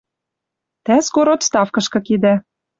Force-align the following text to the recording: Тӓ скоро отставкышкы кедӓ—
Тӓ 0.85 0.97
скоро 1.07 1.29
отставкышкы 1.37 1.99
кедӓ— 2.07 2.33